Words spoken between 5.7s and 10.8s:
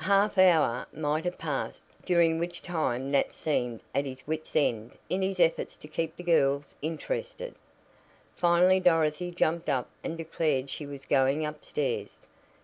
to keep the girls interested. Finally Dorothy jumped up and declared